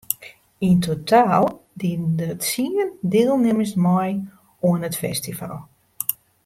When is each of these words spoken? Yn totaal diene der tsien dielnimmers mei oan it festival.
Yn 0.67 0.77
totaal 0.87 1.45
diene 1.79 2.09
der 2.19 2.35
tsien 2.43 2.89
dielnimmers 3.11 3.73
mei 3.85 4.11
oan 4.67 4.87
it 4.89 4.99
festival. 5.03 5.55